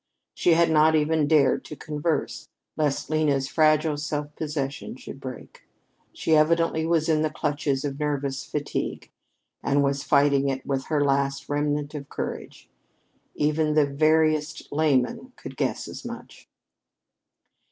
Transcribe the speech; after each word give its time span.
She 0.33 0.53
had 0.53 0.71
not 0.71 0.95
even 0.95 1.27
dared 1.27 1.63
to 1.65 1.75
converse, 1.75 2.49
lest 2.75 3.11
Lena's 3.11 3.47
fragile 3.47 3.97
self 3.97 4.35
possession 4.35 4.95
should 4.95 5.19
break. 5.19 5.61
She 6.11 6.35
evidently 6.35 6.87
was 6.87 7.07
in 7.07 7.21
the 7.21 7.29
clutches 7.29 7.85
of 7.85 7.99
nervous 7.99 8.43
fatigue 8.43 9.11
and 9.61 9.83
was 9.83 10.03
fighting 10.03 10.49
it 10.49 10.65
with 10.65 10.85
her 10.87 11.05
last 11.05 11.49
remnant 11.49 11.93
of 11.93 12.09
courage. 12.09 12.67
Even 13.35 13.75
the 13.75 13.85
veriest 13.85 14.71
layman 14.71 15.33
could 15.35 15.55
guess 15.55 15.87
as 15.87 16.03
much. 16.03 16.49